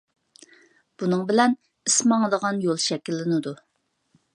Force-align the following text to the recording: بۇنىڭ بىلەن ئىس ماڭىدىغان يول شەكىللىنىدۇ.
بۇنىڭ 1.03 1.21
بىلەن 1.31 1.55
ئىس 1.91 2.01
ماڭىدىغان 2.13 2.67
يول 2.67 2.85
شەكىللىنىدۇ. 2.91 3.57